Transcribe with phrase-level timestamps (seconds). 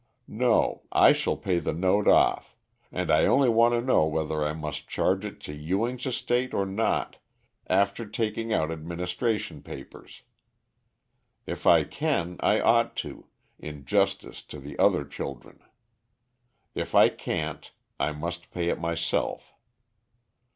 [0.27, 2.55] No, I shall pay the note off;
[2.91, 6.65] and I only want to know whether I must charge it to Ewing's estate or
[6.65, 7.17] not,
[7.67, 10.23] after taking out administration papers.
[11.45, 13.27] If I can, I ought to,
[13.59, 15.59] in justice to the other children.
[16.73, 19.53] If I can't, I must pay it myself.